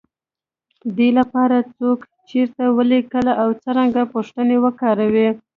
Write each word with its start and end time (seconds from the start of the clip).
دې 0.97 1.09
لپاره، 1.19 1.57
څوک، 1.75 1.99
چېرته، 2.29 2.63
ولې، 2.77 2.99
کله 3.13 3.31
او 3.41 3.49
څرنګه 3.63 4.01
پوښتنې 4.13 4.57
وکاروئ. 4.63 5.27